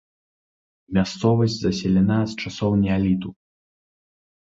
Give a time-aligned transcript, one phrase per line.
[0.99, 3.29] Мясцовасць заселена з часоў неаліту.